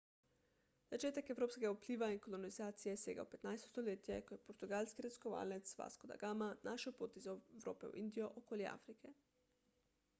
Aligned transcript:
začetek 0.91 1.27
evropskega 1.33 1.69
vpliva 1.73 2.07
in 2.13 2.21
kolonizacije 2.27 2.93
sega 3.01 3.25
v 3.27 3.29
15 3.33 3.69
stoletje 3.71 4.17
ko 4.29 4.37
je 4.37 4.41
portugalski 4.47 5.05
raziskovalec 5.07 5.73
vasco 5.81 6.09
da 6.13 6.17
gama 6.23 6.47
našel 6.69 6.95
pot 7.03 7.19
iz 7.21 7.29
evrope 7.35 7.91
v 7.91 8.01
indijo 8.05 8.31
okoli 8.43 8.67
afrike 8.71 9.13